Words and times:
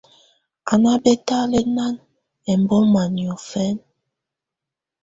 Á 0.71 0.73
ná 0.83 0.91
bɛ́tánɛ́la 1.03 1.85
ɛmbɔ́má 2.51 3.01
niɔ̀fɛna. 3.15 3.83